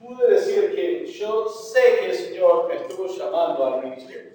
pude 0.00 0.30
decir 0.30 0.74
que 0.74 1.06
yo 1.06 1.48
sé 1.48 1.96
que 2.00 2.10
el 2.10 2.16
Señor 2.16 2.68
me 2.68 2.76
estuvo 2.76 3.06
llamando 3.06 3.66
al 3.66 3.82
ministerio. 3.82 4.32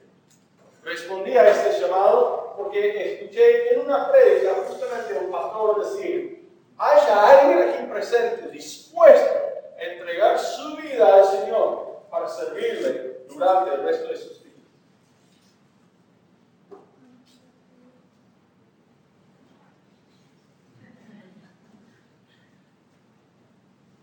Respondí 0.83 1.35
a 1.35 1.49
este 1.49 1.81
llamado 1.81 2.53
porque 2.55 3.13
escuché 3.13 3.73
en 3.73 3.81
una 3.81 4.11
predica 4.11 4.53
justamente 4.67 5.17
un 5.25 5.31
pastor 5.31 5.83
decir, 5.83 6.47
haya 6.77 7.41
alguien 7.41 7.69
aquí 7.69 7.83
presente 7.91 8.49
dispuesto 8.49 9.39
a 9.77 9.83
entregar 9.83 10.39
su 10.39 10.75
vida 10.77 11.15
al 11.15 11.25
Señor 11.25 12.01
para 12.09 12.27
servirle 12.29 13.25
durante 13.27 13.73
el 13.73 13.83
resto 13.83 14.07
de 14.09 14.15
sus 14.15 14.43
días. 14.43 14.55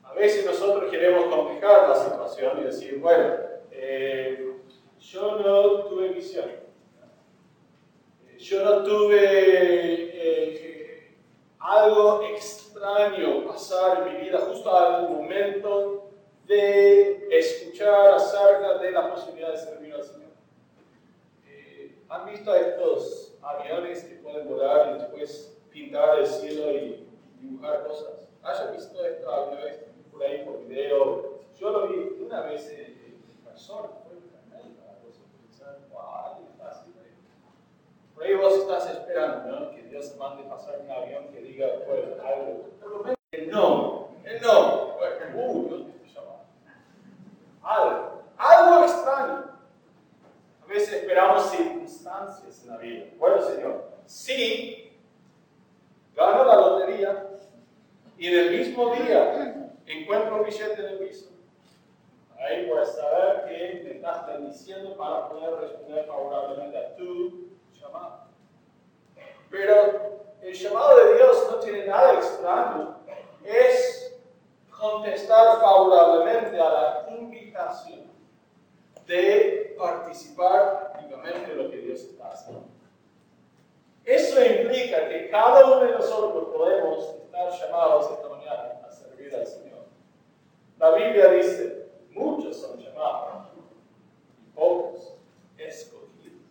A 0.03 0.15
veces 0.15 0.45
nosotros 0.45 0.91
queremos 0.91 1.35
complicar 1.35 1.89
la 1.89 1.97
situación 1.97 2.61
y 2.61 2.65
bueno, 3.01 3.37
eh, 3.71 4.57
yo 5.01 5.39
no 5.39 5.85
tuve 5.85 6.09
visión. 6.09 6.51
Yo 8.39 8.65
no 8.65 8.83
tuve 8.83 9.21
eh, 9.21 11.15
algo 11.59 12.23
extraño 12.25 13.47
pasar 13.47 14.09
en 14.09 14.15
mi 14.15 14.21
vida 14.25 14.39
justo 14.41 14.77
al 14.77 15.09
momento 15.09 16.11
de 16.47 17.29
escuchar 17.31 18.15
acerca 18.15 18.79
de 18.79 18.91
la 18.91 19.11
posibilidad 19.11 19.53
de 19.53 19.59
servir 19.59 19.95
al 19.95 20.03
Señor. 20.03 20.31
Eh, 21.47 22.03
¿Han 22.09 22.27
visto 22.27 22.55
estos 22.55 23.35
aviones 23.41 24.05
que 24.05 24.17
pueden 24.17 24.49
volar 24.49 24.91
y 24.91 24.99
después 24.99 25.57
pintar 25.71 26.19
el 26.19 26.27
cielo 26.27 26.73
y 26.73 27.07
dibujar 27.41 27.87
cosas? 27.87 28.29
¿Hayan 28.43 28.73
visto 28.75 29.05
esto 29.05 29.33
alguna 29.33 29.65
vez 29.65 29.85
por 30.11 30.23
ahí 30.23 30.45
por 30.45 30.67
video? 30.67 31.39
Yo 31.59 31.71
lo 31.71 31.89
vi 31.89 32.25
una 32.25 32.41
vez 32.43 32.69
en, 32.71 33.23
persona, 33.45 33.89
fue 34.03 34.17
tremenda 34.17 34.99
por 38.23 38.29
ahí 38.29 38.35
vos 38.37 38.55
estás 38.55 38.89
esperando 38.89 39.51
¿no? 39.51 39.71
que 39.73 39.83
Dios 39.83 40.15
mande 40.17 40.45
pasar 40.45 40.79
un 40.79 40.91
avión 40.91 41.27
que 41.33 41.41
diga 41.41 41.67
pues, 41.85 42.05
algo. 42.21 42.69
Por 42.81 42.91
lo 42.91 42.99
menos 43.03 43.17
el 43.33 43.51
no. 43.51 44.11
El 44.25 44.41
no. 44.41 44.93
Uh, 45.35 45.69
Dios 45.69 45.83
te 46.03 46.09
llama. 46.09 46.37
Algo. 47.63 48.23
Algo 48.37 48.85
extraño. 48.85 49.45
A 50.63 50.67
veces 50.67 50.93
esperamos 50.93 51.51
circunstancias 51.51 52.63
en 52.63 52.69
la 52.69 52.77
vida. 52.77 53.07
Bueno, 53.19 53.43
Señor, 53.43 53.91
si 54.07 54.93
gano 56.15 56.45
la 56.45 56.55
lotería 56.55 57.27
y 58.19 58.29
en 58.29 58.39
el 58.39 58.59
mismo 58.59 58.95
día 58.95 59.73
encuentro 59.85 60.37
un 60.37 60.45
billete 60.45 60.75
en 60.75 60.87
el 60.87 60.99
piso, 60.99 61.31
ahí 62.39 62.69
voy 62.69 62.83
a 62.83 62.87
saber 62.87 63.45
que 63.47 63.83
me 63.83 63.91
estás 63.97 64.29
bendiciendo 64.29 64.97
para 64.97 65.29
poder 65.29 65.55
responder 65.61 66.07
favorablemente 66.07 66.79
a 66.79 66.95
tu 66.95 67.53
pero 69.53 70.23
el 70.41 70.55
llamado 70.55 70.97
de 70.97 71.15
Dios 71.15 71.49
no 71.51 71.59
tiene 71.59 71.87
nada 71.87 72.15
extraño. 72.15 72.97
Es 73.45 74.19
contestar 74.71 75.61
favorablemente 75.61 76.59
a 76.59 76.71
la 76.71 77.07
invitación 77.11 78.11
de 79.07 79.75
participar 79.79 80.93
activamente 80.95 81.53
en 81.53 81.59
lo 81.59 81.71
que 81.71 81.77
Dios 81.77 82.01
está 82.01 82.31
haciendo. 82.31 82.65
Que 84.91 85.29
cada 85.31 85.65
uno 85.65 85.81
de 85.85 85.93
nosotros 85.93 86.49
podemos 86.53 87.15
estar 87.23 87.51
llamados 87.53 88.11
esta 88.11 88.29
mañana 88.29 88.81
a 88.85 88.91
servir 88.91 89.33
al 89.33 89.47
Señor. 89.47 89.85
La 90.77 90.91
Biblia 90.91 91.29
dice, 91.29 91.87
muchos 92.11 92.57
son 92.57 92.79
llamados 92.79 93.47
y 93.57 94.51
pocos 94.57 95.15
escogidos. 95.57 96.43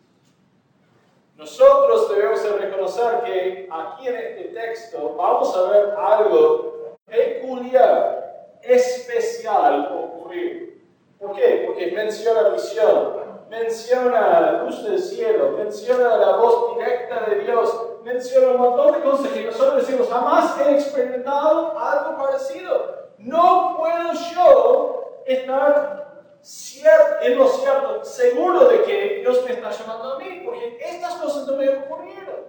Nosotros 1.35 2.09
debemos 2.09 2.57
reconocer 2.57 3.21
que 3.25 3.67
aquí 3.69 4.07
en 4.07 4.15
este 4.15 4.43
texto 4.45 5.15
vamos 5.17 5.53
a 5.57 5.69
ver 5.69 5.93
algo 5.97 6.97
peculiar, 7.05 8.57
especial 8.61 9.91
ocurrir. 9.93 10.85
¿Por 11.19 11.35
qué? 11.35 11.63
Porque 11.67 11.91
menciona 11.91 12.47
visión, 12.49 13.13
menciona 13.49 14.63
luz 14.63 14.83
del 14.85 14.99
cielo, 14.99 15.51
menciona 15.57 16.15
la 16.15 16.37
voz 16.37 16.77
directa 16.77 17.25
de 17.29 17.43
Dios, 17.43 17.90
menciona 18.03 18.51
un 18.51 18.57
montón 18.57 18.93
de 18.93 19.01
cosas 19.01 19.31
que 19.31 19.45
nosotros 19.45 19.85
decimos, 19.85 20.09
jamás 20.09 20.59
he 20.59 20.73
experimentado 20.73 21.77
algo 21.77 22.17
parecido. 22.17 23.11
No 23.17 23.75
puedo 23.77 24.13
yo 24.33 25.23
estar 25.25 26.23
cierto, 26.41 27.21
en 27.21 27.37
lo 27.37 27.47
cierto, 27.47 28.03
seguro 28.03 28.67
de 28.67 28.83
que 28.83 29.19
Dios 29.21 29.43
me 29.45 29.53
está 29.53 29.71
llamando 29.71 30.13
a 30.13 30.19
mí, 30.19 30.41
porque 30.43 30.79
estas 30.81 31.15
cosas 31.15 31.47
no 31.47 31.57
me 31.57 31.69
ocurrieron. 31.69 32.41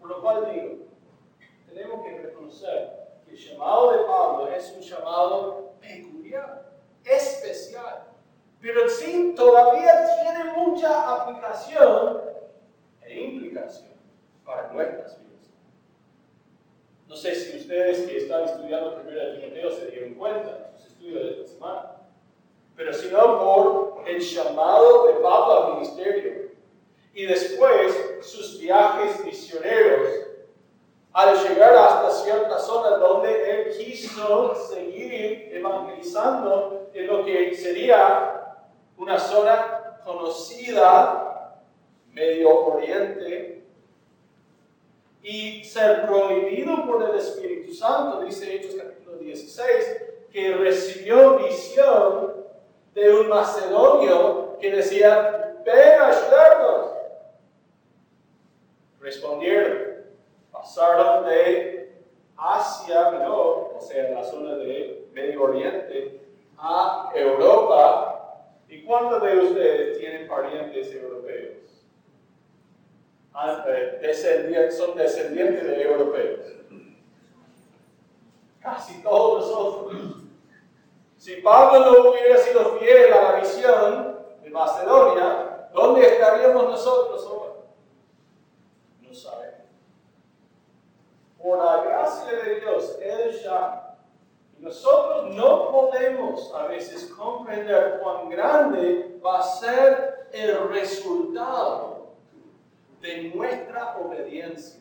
Por 0.00 0.08
lo 0.08 0.20
cual 0.20 0.50
digo, 0.52 0.86
tenemos 1.66 2.04
que 2.04 2.18
reconocer 2.18 3.20
que 3.24 3.32
el 3.32 3.36
llamado 3.36 3.92
de 3.92 3.98
Pablo 3.98 4.48
es 4.48 4.72
un 4.72 4.80
llamado 4.80 5.72
peculiar, 5.80 6.72
especial, 7.04 8.06
pero 8.60 8.88
sí 8.88 9.34
todavía 9.36 9.92
tiene 10.20 10.52
mucha 10.52 11.22
aplicación 11.22 12.20
e 13.02 13.20
implicación 13.20 13.89
para 14.44 14.72
nuestras 14.72 15.18
vidas. 15.18 15.50
No 17.06 17.16
sé 17.16 17.34
si 17.34 17.58
ustedes 17.58 18.06
que 18.06 18.18
están 18.18 18.44
estudiando 18.44 18.96
primero 18.96 19.20
de 19.20 19.38
Timoteo 19.38 19.70
se 19.72 19.86
dieron 19.90 20.14
cuenta 20.14 20.70
en 20.72 20.78
sus 20.78 20.92
estudios 20.92 21.22
de 21.22 21.30
esta 21.30 21.46
semana 21.54 22.00
pero 22.80 22.94
sino 22.94 23.38
por 23.38 24.08
el 24.08 24.20
llamado 24.20 25.08
de 25.08 25.12
Pablo 25.20 25.52
al 25.52 25.74
ministerio. 25.74 26.48
Y 27.12 27.26
después 27.26 27.94
sus 28.22 28.58
viajes 28.58 29.22
misioneros 29.22 30.08
al 31.12 31.36
llegar 31.46 31.74
hasta 31.74 32.10
cierta 32.10 32.58
zona 32.58 32.96
donde 32.96 33.50
él 33.50 33.76
quiso 33.76 34.54
seguir 34.54 35.50
evangelizando 35.52 36.88
en 36.94 37.06
lo 37.06 37.22
que 37.22 37.54
sería 37.54 38.56
una 38.96 39.18
zona 39.18 40.00
conocida, 40.02 41.58
Medio 42.12 42.64
Oriente, 42.64 43.59
y 45.22 45.64
ser 45.64 46.06
prohibido 46.06 46.86
por 46.86 47.02
el 47.08 47.16
Espíritu 47.16 47.74
Santo, 47.74 48.22
dice 48.22 48.54
Hechos 48.54 48.74
capítulo 48.74 49.18
16, 49.18 50.02
que 50.32 50.54
recibió 50.54 51.38
visión 51.38 52.34
de 52.94 53.14
un 53.14 53.28
macedonio 53.28 54.56
que 54.60 54.70
decía, 54.70 55.56
ven 55.64 56.00
a 56.00 56.08
ayudarnos. 56.08 56.90
Respondieron, 59.00 60.04
pasaron 60.52 61.26
de 61.26 61.92
Asia 62.36 63.10
Menor, 63.10 63.74
o 63.76 63.80
sea, 63.80 64.10
la 64.10 64.24
zona 64.24 64.56
de 64.56 65.08
Medio 65.12 65.42
Oriente, 65.42 66.20
a 66.56 67.10
Europa. 67.14 68.46
¿Y 68.68 68.82
cuántos 68.84 69.22
de 69.22 69.38
ustedes 69.38 69.98
tienen 69.98 70.28
parientes 70.28 70.94
europeos? 70.94 71.69
Ah, 73.32 73.64
eh, 73.66 74.70
son 74.70 74.96
descendientes 74.96 75.64
de 75.64 75.82
europeos. 75.82 76.40
Casi 78.60 79.02
todos 79.02 79.48
nosotros. 79.48 80.16
Si 81.16 81.36
Pablo 81.36 81.80
no 81.80 82.10
hubiera 82.10 82.36
sido 82.38 82.78
fiel 82.78 83.12
a 83.12 83.32
la 83.32 83.40
visión 83.40 84.18
de 84.42 84.50
Macedonia, 84.50 85.68
¿dónde 85.72 86.06
estaríamos 86.06 86.64
nosotros 86.64 87.26
ahora? 87.26 87.52
No 89.00 89.14
sabemos. 89.14 89.60
Por 91.40 91.58
la 91.58 91.84
gracia 91.84 92.32
de 92.32 92.60
Dios, 92.60 92.98
Él 93.00 93.32
ya. 93.42 93.96
Nosotros 94.58 95.34
no 95.34 95.70
podemos 95.70 96.54
a 96.54 96.66
veces 96.66 97.06
comprender 97.16 98.00
cuán 98.02 98.28
grande 98.28 99.18
va 99.24 99.38
a 99.38 99.42
ser 99.42 100.28
el 100.32 100.68
resultado 100.68 102.00
de 103.00 103.32
nuestra 103.34 103.96
obediencia. 103.98 104.80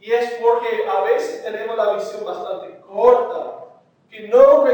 Y 0.00 0.12
es 0.12 0.34
porque 0.34 0.86
a 0.88 1.02
veces 1.02 1.42
tenemos 1.42 1.76
la 1.76 1.94
visión 1.94 2.24
bastante 2.24 2.80
corta 2.80 3.64
que 4.10 4.28
no, 4.28 4.64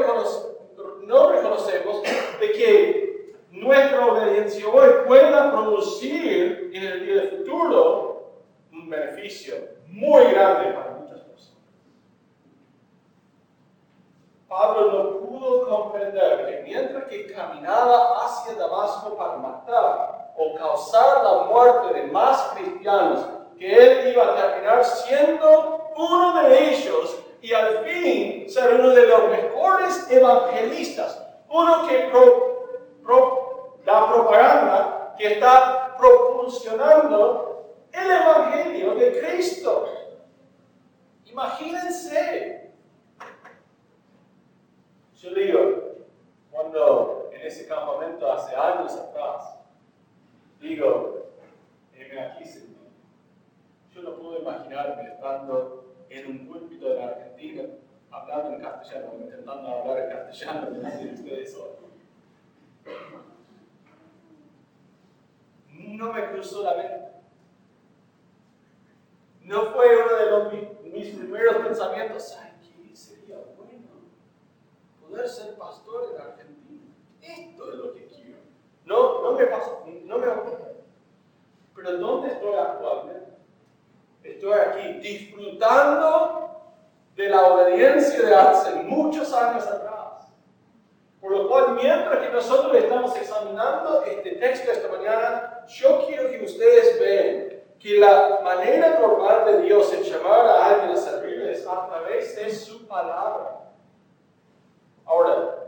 no 1.06 1.32
reconocemos 1.32 2.02
de 2.40 2.52
que 2.52 3.12
nuestra 3.50 4.06
obediencia 4.06 4.66
hoy 4.68 5.06
pueda 5.06 5.50
producir 5.52 6.70
en 6.72 6.82
el 6.82 7.06
día 7.06 7.30
futuro 7.30 8.32
un 8.72 8.88
beneficio 8.88 9.54
muy 9.88 10.24
grande 10.32 10.72
para 10.72 10.90
muchas 10.92 11.20
personas. 11.20 11.62
Pablo 14.48 14.92
no 14.92 15.18
pudo 15.20 15.68
comprender 15.68 16.46
que 16.46 16.62
mientras 16.62 17.04
que 17.04 17.26
caminaba 17.32 18.24
hacia 18.24 18.54
Damasco 18.54 19.16
para 19.16 19.36
matar 19.36 20.21
o 20.36 20.54
causar 20.54 21.22
la 21.22 21.44
muerte 21.44 21.94
de 21.94 22.06
más 22.08 22.52
cristianos, 22.54 23.26
que 23.58 23.72
él 23.72 24.12
iba 24.12 24.24
a 24.24 24.36
terminar 24.36 24.84
siendo 24.84 25.90
uno 25.96 26.42
de 26.42 26.70
ellos 26.70 27.22
y 27.40 27.52
al 27.52 27.84
fin 27.84 28.48
ser 28.48 28.74
uno 28.80 28.90
de 28.90 29.06
los 29.06 29.28
mejores 29.28 30.10
evangelistas, 30.10 31.22
uno 31.48 31.86
que 31.86 32.10
pro, 32.10 33.78
la 33.84 34.06
propaganda 34.12 35.14
que 35.18 35.34
está 35.34 35.96
propulsionando 35.98 37.66
el 37.92 38.10
evangelio 38.10 38.94
de 38.94 39.20
Cristo. 39.20 39.88
Imagínense. 41.26 42.70
Yo 45.14 45.34
digo, 45.34 45.60
cuando 46.50 47.30
en 47.32 47.42
ese 47.42 47.66
campamento 47.66 48.30
hace 48.30 48.54
años 48.56 48.92
atrás, 48.96 49.61
digo, 50.62 51.22
aquí, 52.20 52.44
Señor, 52.44 52.86
yo 53.92 54.02
no 54.02 54.16
puedo 54.16 54.40
imaginarme 54.40 55.08
estando 55.08 55.94
en 56.08 56.30
un 56.30 56.46
púlpito 56.46 56.88
de 56.88 56.94
la 56.96 57.06
Argentina, 57.08 57.62
hablando 58.10 58.54
en 58.54 58.62
castellano, 58.62 59.14
intentando 59.18 59.68
hablar 59.68 59.98
en 59.98 60.10
castellano, 60.10 60.70
decir 60.70 61.12
ustedes 61.14 61.56
hoy. 61.56 61.70
No 65.68 66.12
me 66.12 66.30
cruzó 66.30 66.62
la 66.62 66.76
mente. 66.76 67.12
No 69.42 69.72
fue 69.72 69.86
uno 69.96 70.16
de 70.16 70.30
los, 70.30 70.52
mis 70.92 71.08
primeros 71.08 71.56
pensamientos, 71.56 72.38
¿qué 72.60 72.96
sería 72.96 73.36
bueno 73.56 73.88
poder 75.00 75.28
ser 75.28 75.56
pastor 75.56 76.14
en 76.14 76.20
Argentina? 76.20 76.94
Esto 77.20 77.72
es 77.72 77.78
lo 77.78 77.94
que 77.94 78.06
quiero. 78.06 78.38
No, 78.84 79.22
no 79.22 79.32
me 79.32 79.46
pasó, 79.46 79.84
no 80.04 80.18
me 80.18 80.26
ocurre. 80.28 80.72
Pero 81.92 82.06
¿dónde 82.06 82.28
estoy 82.28 82.54
actualmente? 82.54 83.32
Estoy 84.22 84.52
aquí 84.52 84.92
disfrutando 85.00 86.62
de 87.14 87.28
la 87.28 87.52
obediencia 87.52 88.22
de 88.22 88.34
hace 88.34 88.74
muchos 88.76 89.30
años 89.34 89.66
atrás. 89.66 90.26
Por 91.20 91.32
lo 91.32 91.48
cual, 91.48 91.74
mientras 91.74 92.16
que 92.18 92.32
nosotros 92.32 92.74
estamos 92.76 93.14
examinando 93.14 94.04
este 94.04 94.36
texto 94.36 94.72
esta 94.72 94.88
mañana, 94.88 95.66
yo 95.68 96.06
quiero 96.06 96.30
que 96.30 96.42
ustedes 96.42 96.98
vean 96.98 97.62
que 97.78 97.98
la 97.98 98.40
manera 98.42 98.98
normal 98.98 99.44
de 99.44 99.62
Dios 99.62 99.92
en 99.92 100.02
llamar 100.02 100.46
a 100.46 100.66
alguien 100.70 100.92
a 100.92 100.96
servirle 100.96 101.52
es 101.52 101.66
a 101.66 101.88
través 101.88 102.36
de 102.36 102.50
su 102.54 102.86
palabra. 102.86 103.60
Ahora, 105.04 105.58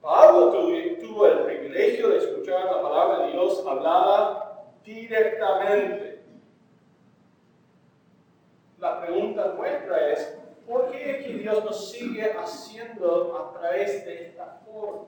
Pablo 0.00 0.52
tuvo 1.00 1.26
el 1.26 1.40
privilegio 1.40 2.10
de 2.10 2.18
escuchar 2.18 2.64
la 2.66 2.80
palabra 2.80 3.26
de 3.26 3.32
Dios 3.32 3.64
hablada 3.66 4.43
directamente 4.84 6.14
la 8.84 9.00
pregunta 9.00 9.54
nuestra 9.56 10.10
es, 10.10 10.38
¿por 10.66 10.90
qué 10.90 11.10
es 11.10 11.26
que 11.26 11.32
Dios 11.34 11.64
nos 11.64 11.90
sigue 11.90 12.30
haciendo 12.32 13.34
a 13.34 13.58
través 13.58 14.04
de 14.04 14.26
esta 14.26 14.60
forma? 14.62 15.06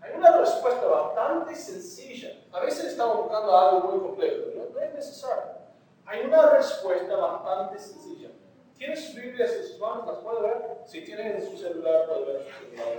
Hay 0.00 0.12
una 0.16 0.38
respuesta 0.38 0.86
bastante 0.86 1.56
sencilla. 1.56 2.40
A 2.52 2.60
veces 2.60 2.84
estamos 2.84 3.24
buscando 3.24 3.56
algo 3.56 3.90
muy 3.90 4.00
complejo, 4.00 4.44
no, 4.54 4.80
es 4.80 4.94
necesario. 4.94 5.58
Hay 6.06 6.24
una 6.24 6.50
respuesta 6.52 7.16
bastante 7.16 7.80
sencilla. 7.80 8.30
¿Tienes 8.76 9.12
Biblias 9.12 9.52
en 9.54 9.64
sus 9.64 9.80
manos? 9.80 10.06
¿Las 10.06 10.18
puede 10.18 10.40
ver? 10.42 10.78
Si 10.86 11.00
tienen 11.04 11.36
en 11.36 11.50
su 11.50 11.56
celular, 11.56 12.06
puede 12.06 12.26
ver 12.26 12.42
su 12.44 12.76
celular. 12.76 12.96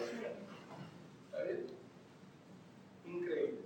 ¿Está 1.31 1.43
bien? 1.43 1.67
Increíble. 3.05 3.58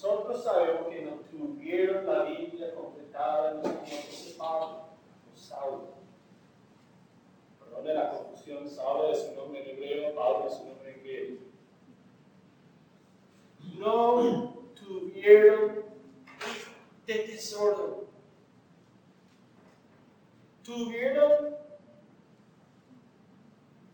Nosotros 0.00 0.44
sabemos 0.44 0.86
que 0.86 1.02
no 1.02 1.10
tuvieron 1.28 2.06
la 2.06 2.22
Biblia 2.22 2.72
completada 2.72 3.50
en 3.50 3.56
los 3.56 3.82
tiempos 3.82 4.26
de 4.26 4.34
Pablo, 4.38 4.84
Saulo. 5.34 5.88
Perdón 7.58 7.94
la 7.96 8.10
confusión, 8.12 8.68
Saulo 8.70 9.10
es 9.10 9.28
un 9.28 9.34
nombre 9.34 9.60
en 9.60 9.70
hebreo, 9.70 10.14
Pablo 10.14 10.46
es 10.46 10.54
un 10.60 10.68
nombre 10.68 10.94
en 10.94 11.00
griego. 11.00 11.36
No 13.76 14.54
tuvieron 14.76 15.82
este 17.04 17.32
tesoro. 17.32 18.04
Tuvieron 20.62 21.56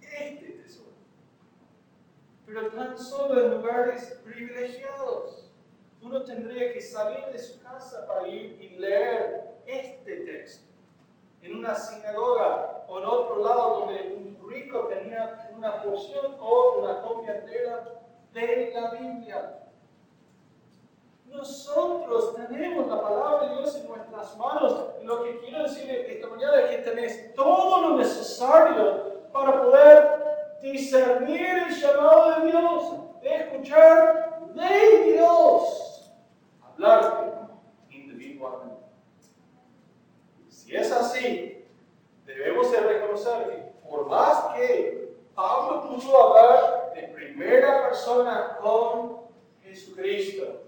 este 0.03 0.51
tesoro. 0.51 0.91
Pero 2.45 2.71
tan 2.73 2.99
solo 2.99 3.43
en 3.43 3.55
lugares 3.55 4.21
privilegiados 4.23 5.44
uno 6.05 6.23
tendría 6.23 6.73
que 6.73 6.81
salir 6.81 7.25
de 7.33 7.39
su 7.39 7.63
casa 7.63 8.07
para 8.07 8.29
ir 8.29 8.61
y 8.61 8.79
leer 8.79 9.55
este 9.67 10.17
texto 10.17 10.67
en 11.41 11.57
una 11.57 11.75
sinagoga 11.75 12.85
o 12.89 12.99
en 12.99 13.05
otro 13.05 13.43
lado 13.43 13.81
donde 13.81 14.15
un 14.15 14.51
rico 14.51 14.87
tenía 14.89 15.51
una 15.57 15.83
porción 15.83 16.37
o 16.39 16.81
una 16.81 17.01
copia 17.01 17.37
entera 17.37 17.85
de 18.33 18.73
la 18.75 18.91
Biblia. 18.91 19.61
Nosotros 21.27 22.37
tenemos 22.37 22.87
la 22.87 23.01
palabra 23.01 23.49
de 23.49 23.57
Dios 23.57 23.77
en 23.77 23.89
nuestras 23.89 24.37
manos. 24.37 24.85
Y 25.03 25.05
lo 25.05 25.25
que 25.25 25.39
quiero 25.41 25.65
decir 25.65 25.91
esta 25.91 26.29
mañana 26.29 26.61
es 26.61 26.71
que 26.71 26.91
tenés 26.91 27.35
todo 27.35 27.81
lo 27.81 27.97
necesario 27.97 29.25
para 29.33 29.63
poder 29.63 30.59
discernir 30.63 31.65
el 31.67 31.75
llamado 31.75 32.41
de 32.41 32.47
Dios, 32.47 33.21
de 33.21 33.35
escuchar 33.35 34.53
de 34.55 35.13
Dios 35.13 35.94
hablar 36.75 37.49
individualmente. 37.91 38.83
Si 40.49 40.75
es 40.75 40.91
así, 40.93 41.65
debemos 42.25 42.71
de 42.73 42.81
reconocer 42.81 43.47
que 43.51 43.89
por 43.89 44.07
más 44.09 44.55
que 44.55 45.15
Pablo 45.35 45.83
pudo 45.83 46.37
hablar 46.37 46.93
de 46.95 47.03
primera 47.09 47.89
persona 47.89 48.59
con 48.61 49.25
Jesucristo, 49.63 50.63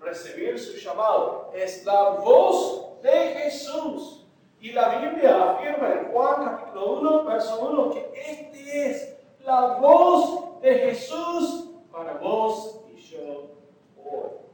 recibir 0.00 0.58
su 0.58 0.76
llamado, 0.76 1.50
es 1.54 1.84
la 1.84 2.10
voz 2.10 3.00
de 3.02 3.10
Jesús. 3.10 4.26
Y 4.60 4.72
la 4.72 4.98
Biblia 4.98 5.52
afirma 5.52 5.92
en 5.92 6.12
Juan 6.12 6.44
capítulo 6.44 7.00
1, 7.00 7.24
verso 7.24 7.68
1, 7.68 7.90
que 7.90 8.10
este 8.14 8.90
es 8.90 9.16
la 9.44 9.76
voz 9.78 10.60
de 10.60 10.74
Jesús 10.74 11.70
para 11.92 12.14
vos 12.14 12.80
y 12.90 12.96
yo 12.96 13.50
hoy. 13.98 14.45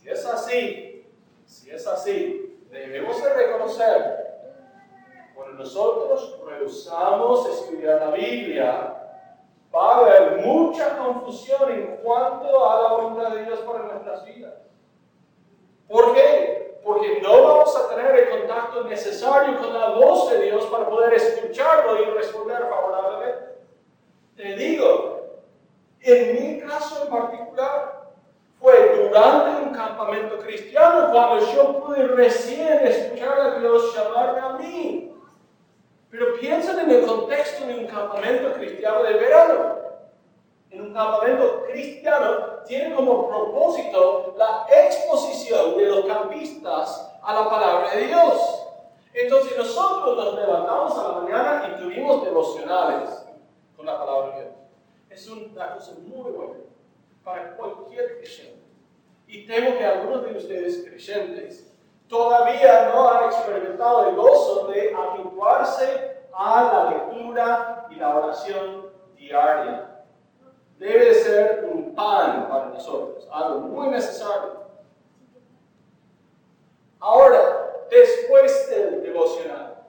Si 0.00 0.08
es 0.08 0.24
así, 0.24 1.06
si 1.44 1.70
es 1.70 1.86
así, 1.86 2.58
debemos 2.70 3.22
de 3.22 3.34
reconocer, 3.34 4.16
cuando 5.34 5.58
nosotros 5.58 6.40
rehusamos 6.46 7.46
estudiar 7.50 8.00
la 8.00 8.10
Biblia, 8.12 8.94
va 9.74 9.94
a 9.94 9.98
haber 9.98 10.38
mucha 10.38 10.96
confusión 10.96 11.70
en 11.70 11.96
cuanto 11.98 12.64
a 12.66 12.82
la 12.82 12.92
voluntad 12.94 13.30
de 13.34 13.44
Dios 13.44 13.58
para 13.60 13.82
nuestras 13.84 14.24
vidas. 14.24 14.54
¿Por 15.86 16.14
qué? 16.14 16.80
Porque 16.82 17.20
no 17.20 17.42
vamos 17.42 17.76
a 17.76 17.94
tener 17.94 18.14
el 18.20 18.30
contacto 18.30 18.84
necesario 18.84 19.58
con 19.58 19.74
la 19.78 19.90
voz 19.90 20.30
de 20.30 20.40
Dios 20.44 20.64
para 20.64 20.88
poder 20.88 21.12
escucharlo 21.12 22.00
y 22.00 22.06
responder 22.06 22.66
favorablemente. 22.70 23.58
Te 24.34 24.56
digo, 24.56 25.42
en 26.00 26.34
mi 26.34 26.60
caso 26.60 27.04
en 27.04 27.10
particular, 27.10 28.00
fue 28.60 29.08
durante 29.08 29.62
un 29.62 29.74
campamento 29.74 30.38
cristiano 30.38 31.10
cuando 31.10 31.38
yo 31.52 31.80
pude 31.80 32.06
recién 32.20 32.86
escuchar 32.86 33.40
a 33.40 33.58
Dios 33.58 33.94
llamarme 33.94 34.40
a 34.40 34.52
mí. 34.58 35.12
Pero 36.10 36.38
piensen 36.38 36.78
en 36.80 36.90
el 36.90 37.06
contexto 37.06 37.66
de 37.66 37.74
un 37.74 37.86
campamento 37.86 38.52
cristiano 38.54 39.02
de 39.02 39.14
verano. 39.14 39.78
En 40.70 40.82
un 40.82 40.92
campamento 40.92 41.64
cristiano 41.70 42.60
tiene 42.66 42.94
como 42.94 43.28
propósito 43.28 44.34
la 44.36 44.66
exposición 44.68 45.76
de 45.78 45.86
los 45.86 46.04
campistas 46.06 47.10
a 47.22 47.34
la 47.34 47.48
palabra 47.48 47.94
de 47.94 48.06
Dios. 48.06 48.66
Entonces 49.12 49.56
nosotros 49.56 50.16
nos 50.16 50.34
levantamos 50.34 50.98
a 50.98 51.08
la 51.08 51.20
mañana 51.20 51.68
y 51.68 51.82
tuvimos 51.82 52.24
devocionales 52.24 53.24
con 53.76 53.86
la 53.86 53.98
palabra 53.98 54.36
de 54.36 54.42
Dios. 54.42 54.54
Es 55.08 55.28
una 55.28 55.74
cosa 55.74 55.92
muy 56.02 56.30
buena 56.30 56.54
para 57.24 57.56
cualquier 57.56 58.18
creyente. 58.18 58.60
Y 59.26 59.46
temo 59.46 59.78
que 59.78 59.84
algunos 59.84 60.24
de 60.24 60.36
ustedes 60.36 60.84
creyentes 60.88 61.70
todavía 62.10 62.90
no 62.92 63.08
han 63.08 63.24
experimentado 63.26 64.08
el 64.08 64.16
gozo 64.16 64.66
de 64.66 64.92
habituarse 64.94 66.18
a 66.34 66.64
la 66.64 66.90
lectura 66.90 67.86
y 67.88 67.94
la 67.94 68.16
oración 68.16 68.90
diaria. 69.16 70.02
Debe 70.76 71.14
ser 71.14 71.70
un 71.72 71.94
pan 71.94 72.48
para 72.48 72.66
nosotros, 72.66 73.28
algo 73.30 73.60
muy 73.60 73.88
necesario. 73.88 74.60
Ahora, 76.98 77.84
después 77.88 78.70
del 78.70 79.02
devocional, 79.02 79.84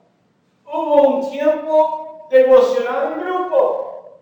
hubo 0.64 1.02
un 1.02 1.30
tiempo 1.30 2.28
devocional 2.30 3.14
en 3.14 3.20
grupo. 3.20 4.18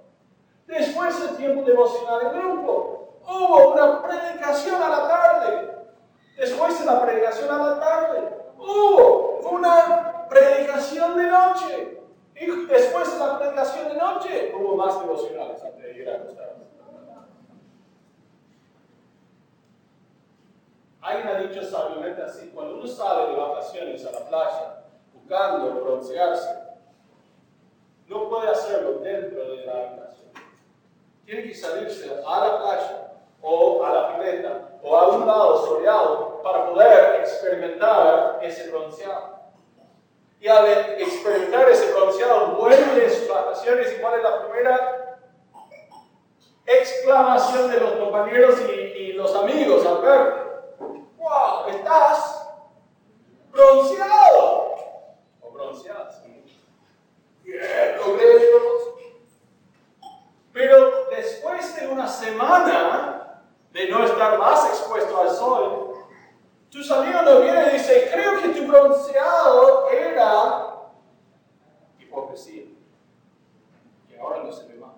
Después 0.66 1.20
del 1.20 1.36
tiempo 1.36 1.64
devocional 1.64 2.22
en 2.26 2.40
grupo, 2.40 3.14
hubo 3.28 3.72
una 3.72 4.02
predicación 4.02 4.82
a 4.82 4.88
la 4.88 5.08
tarde 5.08 5.79
Después 6.40 6.80
de 6.80 6.86
la 6.86 7.02
predicación 7.02 7.50
a 7.50 7.66
la 7.66 7.78
tarde, 7.78 8.30
hubo 8.56 9.40
una 9.50 10.26
predicación 10.26 11.14
de 11.18 11.24
noche. 11.24 12.00
Y 12.34 12.46
después 12.64 13.12
de 13.12 13.18
la 13.18 13.38
predicación 13.38 13.88
de 13.90 13.94
noche, 13.96 14.54
hubo 14.58 14.74
más 14.74 14.98
devocionales 15.00 15.62
antes 15.62 15.82
de 15.82 15.98
ir 15.98 16.08
a 16.08 16.14
acostarse. 16.14 16.62
Hay 21.02 21.20
una 21.20 21.34
dicha 21.40 21.62
sabiamente 21.62 22.22
así, 22.22 22.50
cuando 22.54 22.76
uno 22.76 22.86
sale 22.86 23.32
de 23.32 23.36
vacaciones 23.36 24.06
a 24.06 24.12
la 24.12 24.26
playa 24.26 24.84
buscando 25.12 25.74
broncearse, 25.82 26.58
no 28.06 28.30
puede 28.30 28.48
hacerlo 28.48 29.00
dentro 29.00 29.42
de 29.42 29.66
la 29.66 29.72
habitación. 29.72 30.30
Tiene 31.26 31.42
que 31.42 31.54
salirse 31.54 32.10
a 32.26 32.46
la 32.46 32.58
playa 32.58 33.12
o 33.42 33.84
a 33.84 33.92
la 33.92 34.16
pileta 34.16 34.70
o 34.82 34.96
a 34.96 35.08
un 35.08 35.26
lado 35.26 35.66
soleado 35.66 36.29
para 36.42 36.70
poder 36.70 37.20
experimentar 37.20 38.38
ese 38.42 38.70
bronceado. 38.70 39.40
Y 40.40 40.48
al 40.48 40.66
experimentar 40.98 41.68
ese 41.68 41.92
bronceado, 41.92 42.56
vuelve 42.56 43.00
de 43.00 43.10
sus 43.10 43.28
vacaciones 43.28 43.92
y 43.92 44.00
cuál 44.00 44.14
es 44.14 44.22
la 44.22 44.42
primera 44.42 45.18
exclamación 46.66 47.70
de 47.70 47.80
los 47.80 47.92
compañeros 47.92 48.56
y, 48.68 48.72
y 48.72 49.12
los 49.12 49.34
amigos 49.34 49.84
al 49.84 49.98
ver 49.98 50.50
wow, 51.18 51.68
estás 51.68 52.48
bronceado. 53.52 54.74
O 55.42 55.50
bronceado. 55.52 56.10
Bien, 57.42 57.96
Pero 60.52 61.06
después 61.10 61.80
de 61.80 61.88
una 61.88 62.06
semana 62.06 63.42
de 63.72 63.88
no 63.88 64.04
estar 64.04 64.38
más 64.38 64.68
expuesto 64.68 65.20
al 65.20 65.30
sol, 65.30 65.94
tu 66.70 66.78
amigo 66.94 67.22
no 67.22 67.40
viene 67.40 67.68
y 67.68 67.72
dice, 67.72 68.08
creo 68.12 68.40
que 68.40 68.48
tu 68.48 68.66
bronceado 68.66 69.88
era 69.90 70.90
hipocresía. 71.98 72.64
Y 74.08 74.18
ahora 74.20 74.44
no 74.44 74.52
se 74.52 74.66
ve 74.68 74.74
más. 74.74 74.94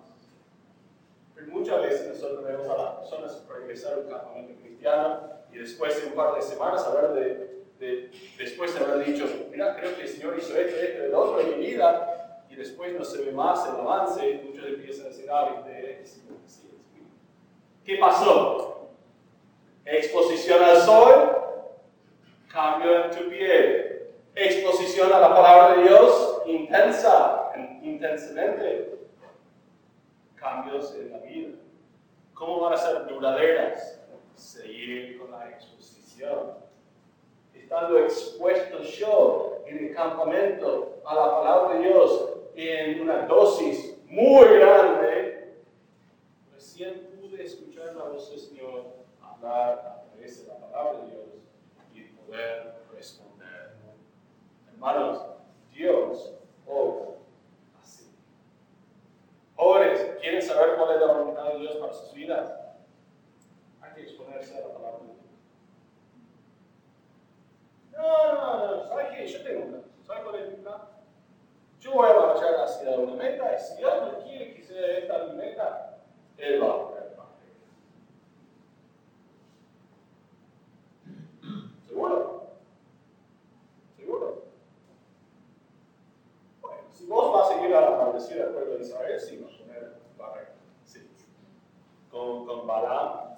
Pero 1.33 1.47
muchas 1.47 1.81
veces 1.81 2.07
nosotros 2.09 2.43
vemos 2.43 2.67
a 2.67 2.77
las 2.77 2.93
personas 2.95 3.43
regresar 3.47 3.93
a 3.93 3.97
un 3.97 4.09
campamento 4.09 4.61
cristiano 4.61 5.33
y 5.53 5.59
después 5.59 6.01
de 6.01 6.09
un 6.09 6.13
par 6.13 6.33
de 6.35 6.41
semanas 6.41 6.83
hablar 6.85 7.13
de, 7.13 7.63
de, 7.79 8.11
después 8.37 8.73
de 8.73 8.83
haber 8.83 9.05
dicho, 9.05 9.25
mira, 9.51 9.75
creo 9.75 9.95
que 9.95 10.01
el 10.01 10.07
Señor 10.07 10.35
hizo 10.37 10.57
esto, 10.57 10.77
en 11.43 11.59
mi 11.59 11.65
vida, 11.65 12.45
y 12.49 12.55
después 12.55 12.93
no 12.93 13.03
se 13.03 13.23
ve 13.23 13.31
más 13.31 13.67
el 13.67 13.75
avance, 13.75 14.41
muchos 14.45 14.65
empiezan 14.65 15.05
a 15.05 15.09
decir, 15.09 15.29
ah, 15.31 15.63
de 15.65 16.03
¿Qué 17.83 17.97
pasó? 17.97 18.89
Exposición 19.85 20.63
al 20.63 20.77
sol, 20.77 21.37
cambio 22.51 23.05
en 23.05 23.11
tu 23.11 23.29
piel. 23.29 23.89
Exposición 24.35 25.11
a 25.13 25.19
la 25.19 25.29
palabra 25.29 25.75
de 25.75 25.83
Dios, 25.83 26.41
intensa, 26.45 27.51
intensamente. 27.81 28.99
Cambios 30.35 30.95
en 30.95 31.11
la 31.11 31.17
vida. 31.19 31.49
¿Cómo 32.33 32.61
van 32.61 32.73
a 32.73 32.77
ser 32.77 33.05
duraderas? 33.07 33.99
seguir 34.35 35.17
con 35.19 35.31
la 35.31 35.49
exposición. 35.49 36.62
Estando 37.63 37.97
expuesto 37.97 38.79
yo 38.81 39.63
en 39.65 39.77
el 39.85 39.95
campamento 39.95 41.01
a 41.05 41.15
la 41.15 41.31
palabra 41.31 41.75
de 41.75 41.87
Dios 41.87 42.29
en 42.55 43.01
una 43.01 43.25
dosis 43.25 43.97
muy 44.07 44.45
grande, 44.59 45.55
recién 46.53 47.09
pude 47.19 47.41
escuchar 47.41 47.95
la 47.95 48.03
voz 48.03 48.29
del 48.29 48.39
Señor 48.39 48.83
hablar 49.21 49.79
a 49.79 50.03
través 50.03 50.41
de 50.41 50.53
la 50.53 50.59
palabra 50.59 50.99
de 50.99 51.11
Dios 51.11 51.25
y 51.93 52.01
poder 52.01 52.75
responder. 52.93 53.71
Hermanos, 54.73 55.25
Dios 55.73 56.35
obra 56.67 57.15
así. 57.81 58.11
Jóvenes, 59.55 60.17
¿quieren 60.19 60.41
saber 60.41 60.75
cuál 60.77 60.95
es 60.95 61.01
la 61.01 61.13
voluntad 61.13 61.53
de 61.53 61.59
Dios 61.59 61.77
para 61.77 61.93
sus 61.93 62.13
vidas? 62.13 62.63
que 63.93 64.01
exponerse 64.01 64.57
a 64.57 64.61
la 64.61 64.73
palabra 64.73 64.99
de 64.99 65.05
Dios. 65.05 65.23
No, 68.03 68.33
no, 68.33 68.85
¿sabes 68.85 69.07
qué? 69.15 69.27
Yo 69.27 69.43
tengo 69.43 69.63
un 69.63 69.69
plan. 69.69 69.83
¿Sabes 70.05 70.23
cuál 70.23 70.35
es 70.35 70.49
mi 70.49 70.55
plan? 70.57 70.81
Yo 71.79 71.93
voy 71.93 72.09
a 72.09 72.13
marchar 72.13 72.55
hacia 72.55 72.99
una 72.99 73.13
meta 73.13 73.55
y 73.55 73.59
si 73.59 73.81
no 73.81 74.19
quiere 74.23 74.55
que 74.55 74.63
sea 74.63 74.97
esta 74.97 75.25
mi 75.25 75.37
meta, 75.37 75.99
Él 76.37 76.61
va 76.61 76.67
a 76.67 76.87
poner 76.87 77.13
¿Seguro? 81.87 82.47
¿Seguro? 83.95 84.43
Bueno, 86.61 86.81
si 86.91 87.05
vos 87.05 87.33
vas 87.33 87.51
a 87.51 87.53
seguir 87.53 87.75
a 87.75 87.81
la 87.89 87.97
maldecida 87.97 88.45
del 88.45 88.53
pueblo 88.53 88.77
de 88.77 88.83
Israel, 88.83 89.19
sí, 89.19 89.37
vas 89.37 89.53
a 89.53 89.57
poner 89.59 89.93
barrera. 90.17 90.55
Sí. 90.83 91.09
Con, 92.11 92.45
con 92.47 92.67
Balaam 92.67 93.37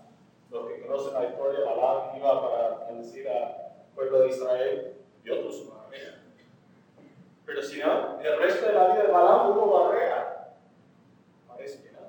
los 0.50 0.68
que 0.68 0.82
conocen 0.82 1.14
la 1.14 1.26
historia, 1.26 1.66
Balaam 1.66 2.18
iba 2.18 2.42
para 2.42 2.86
bendecir 2.86 3.28
al 3.30 3.65
pueblo 3.96 4.20
de 4.22 4.30
Israel, 4.30 4.98
Dios 5.24 5.40
puso 5.40 5.72
una 5.72 5.84
barrera. 5.84 6.22
Pero 7.46 7.62
si 7.64 7.80
no, 7.80 8.20
el 8.22 8.38
resto 8.40 8.68
de 8.68 8.74
la 8.74 8.88
vida 8.94 9.04
de 9.04 9.12
Balaam 9.12 9.52
hubo 9.52 9.84
barrera. 9.84 10.56
Parece 11.48 11.82
que 11.82 11.92
no. 11.92 12.00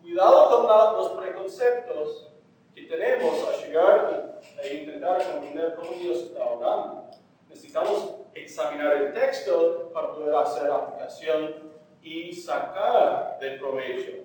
Cuidado 0.00 0.66
con 0.66 0.98
los 0.98 1.10
preconceptos 1.10 2.32
que 2.74 2.82
tenemos 2.82 3.48
a 3.48 3.66
llegar 3.66 4.40
e 4.62 4.74
intentar 4.74 5.22
comprender 5.30 5.74
cómo 5.74 5.92
Dios 5.92 6.18
está 6.18 6.44
hablando. 6.44 7.10
Necesitamos 7.48 8.14
examinar 8.34 8.96
el 8.96 9.12
texto 9.12 9.90
para 9.92 10.12
poder 10.12 10.34
hacer 10.34 10.70
aplicación 10.70 11.72
y 12.02 12.32
sacar 12.32 13.38
del 13.40 13.58
provecho. 13.58 14.22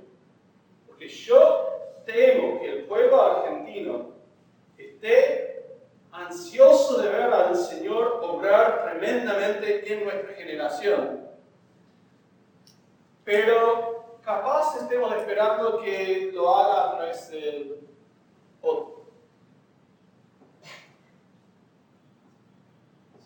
Porque 0.87 1.09
yo 1.09 1.77
temo 2.07 2.59
que 2.59 2.69
el 2.69 2.83
pueblo 2.85 3.21
argentino 3.21 4.13
esté 4.77 5.77
ansioso 6.11 6.99
de 7.01 7.09
ver 7.09 7.31
al 7.31 7.55
Señor 7.55 8.21
obrar 8.23 8.83
tremendamente 8.83 9.93
en 9.93 10.05
nuestra 10.05 10.33
generación. 10.33 11.27
Pero 13.23 14.17
capaz 14.23 14.77
estemos 14.81 15.13
esperando 15.15 15.81
que 15.81 16.31
lo 16.33 16.55
haga 16.55 16.89
a 16.89 16.97
través 16.97 17.29
del 17.29 17.87
otro. 18.61 19.05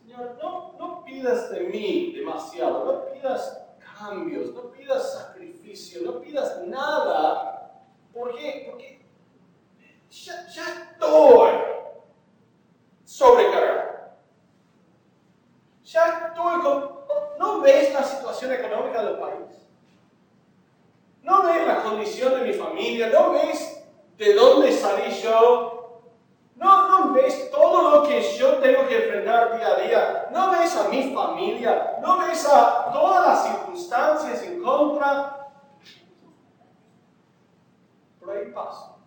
Señor, 0.01 0.37
no, 0.41 0.75
no 0.79 1.05
pidas 1.05 1.51
de 1.51 1.61
mí 1.61 2.13
demasiado, 2.13 2.83
no 2.83 3.05
pidas 3.13 3.63
cambios, 3.97 4.51
no 4.53 4.71
pidas 4.71 5.13
sacrificio, 5.13 6.01
no 6.01 6.19
pidas 6.19 6.61
nada 6.65 7.61
¿Por 8.13 8.35
qué? 8.35 8.67
Porque 8.69 9.01
ya, 10.09 10.47
estoy 10.47 11.51
sobrecargado. 13.05 13.91
Con... 16.35 17.01
¿No 17.39 17.61
ves 17.61 17.93
la 17.93 18.03
situación 18.03 18.53
económica 18.53 19.03
del 19.03 19.17
país? 19.17 19.67
¿No 21.23 21.43
ves 21.43 21.67
la 21.67 21.83
condición 21.83 22.39
de 22.39 22.47
mi 22.47 22.53
familia? 22.53 23.09
¿No 23.09 23.31
ves 23.31 23.83
de 24.17 24.33
dónde 24.33 24.71
salí 24.71 25.11
yo? 25.21 26.01
¿No, 26.55 26.87
¿No 26.87 27.13
ves 27.13 27.49
todo 27.51 27.89
lo 27.89 28.07
que 28.07 28.21
yo 28.21 28.57
tengo 28.57 28.87
que 28.87 29.03
enfrentar 29.03 29.57
día 29.57 29.67
a 29.67 29.75
día? 29.75 30.29
¿No 30.31 30.51
ves 30.51 30.75
a 30.75 30.89
mi 30.89 31.13
familia? 31.13 31.97
¿No 32.01 32.19
ves 32.19 32.45
a 32.47 32.91
todas 32.91 33.27
las 33.27 33.43
circunstancias 33.47 34.43
en 34.43 34.61
contra? 34.61 35.41
por 38.21 38.37
ahí 38.37 38.51
paso. 38.51 38.97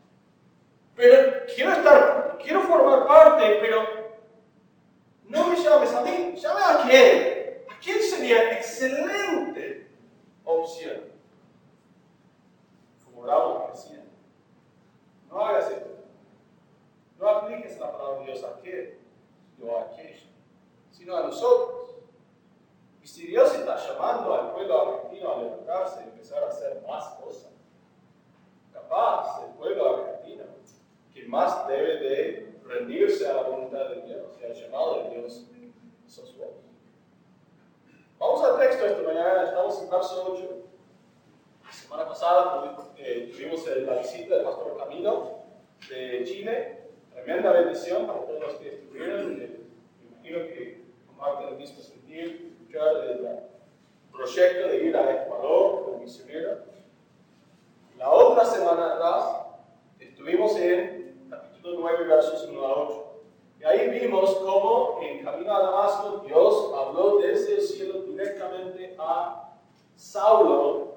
Pero 0.96 1.44
quiero 1.54 1.72
estar, 1.72 2.38
quiero 2.42 2.60
formar 2.62 3.06
parte, 3.06 3.58
pero 3.60 4.03
no 5.34 5.48
me 5.48 5.56
llames 5.56 5.92
a 5.92 6.00
mí, 6.02 6.34
llame 6.36 6.60
a 6.60 6.82
quién. 6.88 7.64
¿A 7.68 7.78
quién 7.80 8.00
sería 8.00 8.52
excelente 8.52 9.88
opción? 10.44 11.02
Como 13.04 13.26
Raúl 13.26 13.72
decía, 13.72 14.04
no 15.28 15.44
hagas 15.44 15.70
esto. 15.70 15.90
No 17.18 17.28
apliques 17.28 17.78
la 17.80 17.92
palabra 17.92 18.20
de 18.20 18.26
Dios 18.26 18.44
a 18.44 18.60
qué, 18.62 18.98
o 19.62 19.76
a 19.76 19.82
aquello, 19.82 20.26
sino 20.92 21.16
a 21.16 21.24
nosotros. 21.24 21.96
Y 23.02 23.06
si 23.06 23.26
Dios 23.26 23.54
está 23.54 23.76
llamando 23.76 24.32
al 24.32 24.52
pueblo 24.52 24.80
argentino 24.80 25.32
a 25.32 25.42
levantarse 25.42 26.04
y 26.04 26.08
empezar 26.10 26.44
a 26.44 26.48
hacer 26.48 26.82
más 26.86 27.04
cosas, 27.14 27.50
capaz 28.72 29.44
el 29.44 29.52
pueblo 29.54 29.96
argentino 29.96 30.44
que 31.12 31.24
más 31.26 31.66
debe 31.68 31.98
de 31.98 32.54
rendirse 32.64 33.28
a 33.28 33.34
la 33.34 33.42
voluntad 33.42 33.90
de 33.90 34.02
Dios 34.02 34.36
y 34.40 34.44
al 34.44 34.54
llamado 34.54 35.04
de 35.04 35.10
Dios 35.10 35.46
sos 36.06 36.36
vos. 36.36 36.48
Vamos 38.18 38.42
al 38.42 38.58
texto 38.58 38.86
esta 38.86 39.02
mañana, 39.02 39.44
estamos 39.44 39.82
en 39.82 39.90
verso 39.90 40.32
8. 40.32 40.50
semana 41.70 42.08
pasada 42.08 42.76
eh, 42.96 43.30
tuvimos 43.32 43.66
la 43.66 43.98
visita 43.98 44.36
del 44.36 44.44
pastor 44.44 44.76
Camilo 44.78 45.38
de 45.88 46.24
Chile. 46.24 46.80
Tremenda 47.12 47.52
bendición 47.52 48.06
para 48.06 48.20
todos 48.20 48.40
los 48.40 48.54
que 48.54 48.68
estuvieron. 48.68 49.40
Eh, 49.40 49.60
me 50.00 50.08
imagino 50.08 50.38
que 50.48 50.84
mismo 51.64 51.83
sentir, 51.83 52.59
escuchar 52.61 53.06
del 53.06 53.26
proyecto 54.12 54.68
de 54.68 54.85
ir 54.85 54.94
a 54.94 55.23
Ecuador 55.23 55.85
como 55.85 55.99
misionero. 56.00 56.59
La 57.97 58.11
otra 58.11 58.44
semana 58.44 58.92
atrás 58.92 59.47
estuvimos 59.99 60.54
en 60.56 61.26
capítulo 61.30 61.78
9, 61.80 62.04
versos 62.04 62.47
1 62.50 62.66
a 62.66 62.83
8. 62.83 63.06
Y 63.61 63.64
ahí 63.64 63.99
vimos 63.99 64.35
cómo 64.35 65.00
en 65.00 65.25
camino 65.25 65.54
a 65.54 65.62
Damasco 65.62 66.23
Dios 66.26 66.71
habló 66.76 67.16
desde 67.21 67.54
el 67.54 67.62
cielo 67.62 68.02
directamente 68.02 68.94
a 68.99 69.54
Saulo 69.97 70.97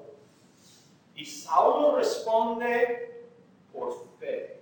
y 1.14 1.24
Saulo 1.24 1.96
responde 1.96 3.26
por 3.72 3.94
fe. 4.18 4.60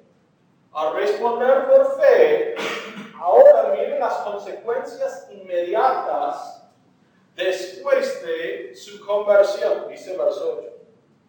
Al 0.70 0.94
responder 0.94 1.66
por 1.66 2.00
fe, 2.00 2.54
ahora 3.18 3.74
miren 3.74 4.00
las 4.00 4.14
consecuencias 4.18 5.28
inmediatas 5.30 6.62
después 7.34 8.24
de 8.24 8.74
su 8.74 9.04
conversión, 9.04 9.88
dice 9.88 10.16
verso 10.16 10.60
8. 10.60 10.72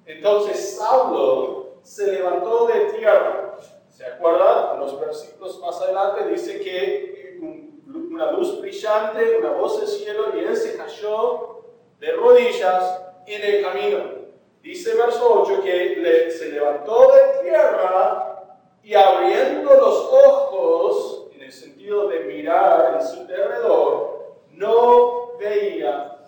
Entonces 0.06 0.78
Saulo 0.78 1.80
se 1.84 2.12
levantó 2.12 2.68
de 2.68 2.94
tierra. 2.98 3.58
¿Se 3.90 4.06
acuerdan? 4.06 4.76
En 4.76 4.80
los 4.82 5.00
versículos 5.00 5.60
más 5.60 5.82
adelante 5.82 6.28
dice 6.28 6.60
que 6.60 7.40
una 7.88 8.32
luz 8.32 8.60
brillante, 8.62 9.38
una 9.38 9.52
voz 9.52 9.80
del 9.80 9.88
cielo, 9.88 10.36
y 10.36 10.40
él 10.40 10.56
se 10.56 10.78
cayó 10.78 11.64
de 12.00 12.12
rodillas 12.12 13.02
en 13.26 13.44
el 13.44 13.64
camino. 13.64 14.18
Dice 14.62 14.96
verso 14.96 15.44
8 15.44 15.62
que 15.64 16.32
se 16.32 16.52
levantó 16.52 17.12
de 17.14 17.50
tierra 17.50 18.58
y 18.84 18.94
abriendo 18.94 19.74
los 19.74 20.10
ojos, 20.26 21.17
el 21.48 21.54
sentido 21.54 22.10
de 22.10 22.26
mirar 22.26 22.98
en 23.00 23.08
su 23.08 23.26
derredor, 23.26 24.36
no 24.52 25.38
veía 25.38 26.20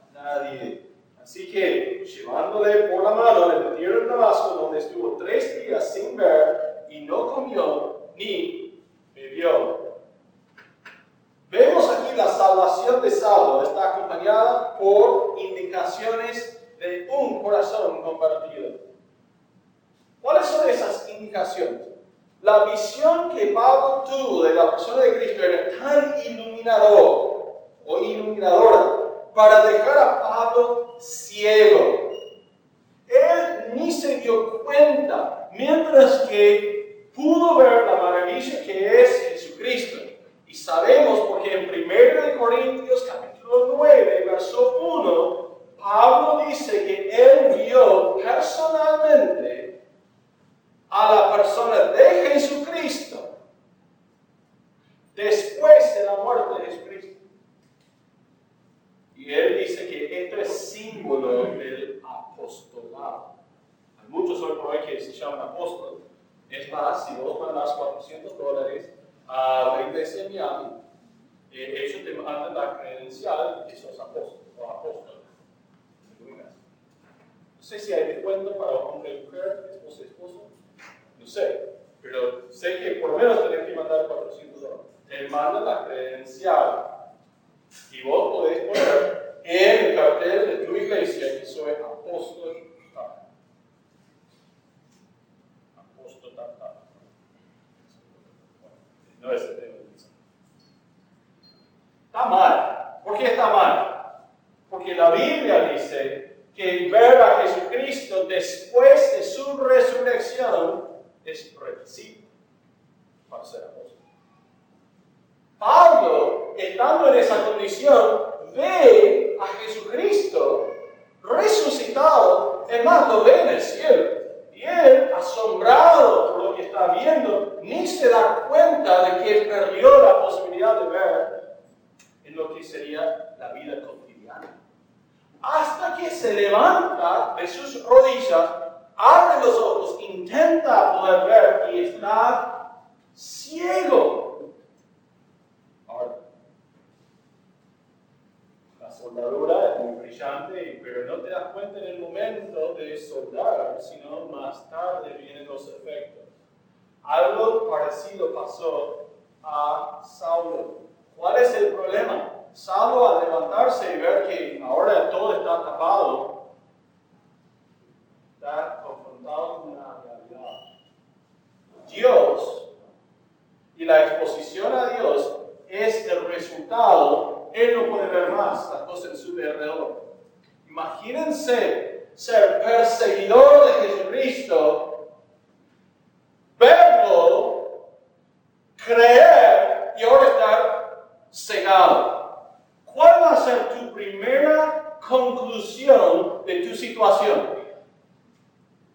a 0.00 0.12
nadie. 0.12 0.90
Así 1.22 1.50
que, 1.50 2.04
llevándole 2.04 2.88
por 2.88 3.04
la 3.04 3.12
mano, 3.12 3.48
le 3.50 3.70
metieron 3.70 4.02
en 4.02 4.08
Damasco, 4.08 4.54
donde 4.56 4.80
estuvo 4.80 5.16
tres 5.16 5.64
días 5.64 5.94
sin 5.94 6.16
ver 6.16 6.86
y 6.90 7.02
no 7.02 7.32
comió 7.32 8.08
ni 8.16 8.82
bebió. 9.14 9.94
Vemos 11.50 11.88
aquí 11.88 12.16
la 12.16 12.26
salvación 12.26 13.00
de 13.00 13.12
Saulo, 13.12 13.62
está 13.62 13.94
acompañada 13.94 14.76
por 14.76 15.38
indicaciones 15.38 16.60
de 16.80 17.08
un 17.16 17.40
corazón 17.44 18.02
compartido. 18.02 18.72
¿Cuáles 20.20 20.46
son 20.46 20.68
esas 20.68 21.08
indicaciones? 21.10 21.93
La 22.44 22.66
visión 22.66 23.34
que 23.34 23.46
Pablo 23.46 24.04
tuvo 24.04 24.42
de 24.42 24.52
la 24.52 24.72
persona 24.72 25.00
de 25.00 25.16
Cristo 25.16 25.42
era 25.42 25.78
tan 25.78 26.14
iluminador 26.26 27.62
o 27.86 27.98
iluminadora 28.00 29.32
para 29.34 29.64
dejar 29.64 29.96
a 29.96 30.20
Pablo 30.20 30.96
ciego. 31.00 32.10
Él 33.08 33.72
ni 33.72 33.90
se 33.90 34.18
dio 34.18 34.62
cuenta, 34.62 35.48
mientras 35.52 36.28
que 36.28 37.08
pudo 37.14 37.56
ver 37.56 37.84
la 37.84 37.96
maravilla 37.96 38.62
que 38.62 39.00
es 39.00 39.20
Jesucristo. 39.30 40.02
Y 40.46 40.54
sabemos 40.54 41.20
porque 41.20 41.50
en 41.50 41.70
1 41.70 42.38
Corintios 42.38 43.10
capítulo 43.10 43.72
9, 43.78 44.24
verso 44.26 44.80
1, 44.82 45.58
Pablo 45.78 46.44
dice 46.46 46.84
que 46.84 47.08
él 47.08 47.64
vio 47.64 48.18
personalmente 48.18 49.63
a 50.96 51.12
la 51.12 51.36
persona 51.36 51.90
de 51.90 52.30
Jesucristo 52.30 53.36
después 55.16 55.94
de 55.96 56.04
la 56.04 56.14
muerte 56.18 56.62
de 56.62 56.66
Jesucristo. 56.70 57.20
Y 59.16 59.32
él 59.32 59.58
dice 59.58 59.88
que 59.88 60.24
esto 60.24 60.40
es 60.40 60.70
símbolo 60.70 61.46
del 61.56 62.00
apostolado. 62.08 63.34
Hay 64.00 64.08
muchos 64.08 64.40
hoy 64.40 64.52
por 64.56 64.66
hoy 64.66 64.86
que 64.86 65.00
se 65.00 65.12
llaman 65.12 65.40
apóstol. 65.40 66.04
Es 66.48 66.70
más, 66.70 67.08
si 67.08 67.16
vos 67.16 67.40
mandas 67.40 67.72
400 67.72 68.38
dólares 68.38 68.88
a 69.26 69.76
la 69.76 69.88
iglesia 69.88 70.26
en 70.26 70.32
Miami, 70.32 70.68
eh, 71.50 71.74
ellos 71.76 72.04
te 72.04 72.14
mandan 72.22 72.54
la 72.54 72.78
credencial 72.78 73.66
de 73.66 73.74
sos 73.74 73.98
apóstol 73.98 74.42
o 74.56 74.70
apóstol. 74.70 75.22
No 76.20 77.62
sé 77.62 77.80
si 77.80 77.92
hay 77.92 78.06
descuento 78.14 78.56
para 78.56 78.76
hombre 78.76 79.12
y 79.12 79.24
mujer, 79.24 79.70
esposo 79.72 80.02
y 80.02 80.06
esposo, 80.06 80.44
sé, 81.26 81.76
pero 82.02 82.52
sé 82.52 82.78
que 82.78 82.90
por 83.00 83.10
lo 83.10 83.18
menos 83.18 83.48
tenés 83.48 83.66
que 83.66 83.74
mandar 83.74 84.06
400 84.06 84.60
dólares. 84.60 84.86
Te 85.08 85.28
mandan 85.28 85.64
la 85.64 85.84
credencial 85.86 86.93